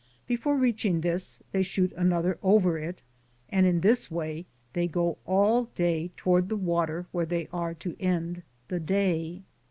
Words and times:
Before 0.25 0.57
reaching 0.57 1.01
this 1.01 1.43
they 1.51 1.61
shoot 1.61 1.91
another 1.93 2.39
over 2.41 2.79
it, 2.79 3.03
and 3.49 3.67
in 3.67 3.81
this 3.81 4.09
way 4.09 4.47
they 4.73 4.87
go 4.87 5.19
all 5.27 5.65
day 5.75 6.09
toward 6.17 6.49
the 6.49 6.55
water 6.57 7.05
where 7.11 7.27
they 7.27 7.47
are 7.53 7.75
to 7.75 7.95
end 7.99 8.41
the 8.67 8.79
day. 8.79 9.43